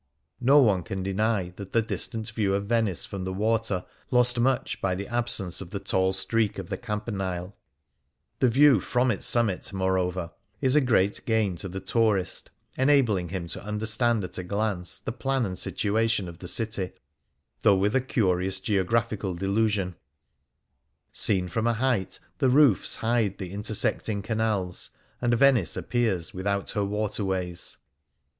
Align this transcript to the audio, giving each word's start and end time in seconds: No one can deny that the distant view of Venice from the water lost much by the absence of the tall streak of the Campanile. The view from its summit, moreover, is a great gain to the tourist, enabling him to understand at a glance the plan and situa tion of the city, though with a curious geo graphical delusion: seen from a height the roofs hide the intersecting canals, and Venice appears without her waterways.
No 0.39 0.57
one 0.63 0.81
can 0.81 1.03
deny 1.03 1.51
that 1.57 1.73
the 1.73 1.81
distant 1.83 2.31
view 2.31 2.55
of 2.55 2.65
Venice 2.65 3.05
from 3.05 3.23
the 3.23 3.31
water 3.31 3.85
lost 4.09 4.39
much 4.39 4.81
by 4.81 4.95
the 4.95 5.07
absence 5.07 5.61
of 5.61 5.69
the 5.69 5.77
tall 5.79 6.11
streak 6.11 6.57
of 6.57 6.69
the 6.69 6.77
Campanile. 6.79 7.53
The 8.39 8.49
view 8.49 8.79
from 8.79 9.11
its 9.11 9.27
summit, 9.27 9.71
moreover, 9.71 10.31
is 10.59 10.75
a 10.75 10.81
great 10.81 11.23
gain 11.27 11.55
to 11.57 11.69
the 11.69 11.79
tourist, 11.79 12.49
enabling 12.79 13.29
him 13.29 13.45
to 13.49 13.63
understand 13.63 14.23
at 14.23 14.39
a 14.39 14.43
glance 14.43 14.97
the 14.97 15.11
plan 15.11 15.45
and 15.45 15.55
situa 15.55 16.09
tion 16.09 16.27
of 16.27 16.39
the 16.39 16.47
city, 16.47 16.93
though 17.61 17.75
with 17.77 17.95
a 17.95 18.01
curious 18.01 18.59
geo 18.59 18.83
graphical 18.83 19.35
delusion: 19.35 19.93
seen 21.11 21.47
from 21.47 21.67
a 21.67 21.73
height 21.73 22.17
the 22.39 22.49
roofs 22.49 22.95
hide 22.95 23.37
the 23.37 23.51
intersecting 23.51 24.23
canals, 24.23 24.89
and 25.21 25.35
Venice 25.35 25.77
appears 25.77 26.33
without 26.33 26.71
her 26.71 26.83
waterways. 26.83 27.77